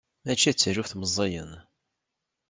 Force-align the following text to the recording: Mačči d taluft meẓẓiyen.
Mačči 0.25 0.51
d 0.53 0.57
taluft 0.57 0.93
meẓẓiyen. 0.99 1.51